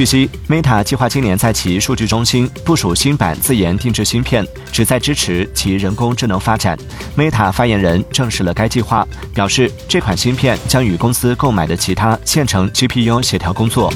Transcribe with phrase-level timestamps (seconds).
[0.00, 4.42] 据悉 meta 计划今年在其数据中心部署新版自研定制芯片
[4.72, 6.74] 旨在支持其人工智能发展。
[7.18, 13.92] Meta 发言人证实了该计划表示这款芯片将与公司购买的其他现成 gpu 协调工作。